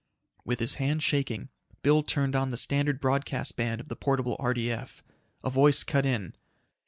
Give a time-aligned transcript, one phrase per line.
[0.43, 1.49] With his hand shaking,
[1.83, 5.03] Bill turned on the standard broadcast band of the portable RDF.
[5.43, 6.33] A voice cut in